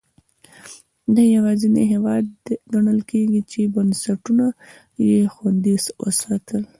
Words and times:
دا 1.15 1.23
یوازینی 1.35 1.83
هېواد 1.93 2.25
ګڼل 2.73 2.99
کېږي 3.11 3.41
چې 3.51 3.61
بنسټونه 3.75 4.45
یې 5.07 5.17
خوندي 5.33 5.73
وساتل. 6.03 6.63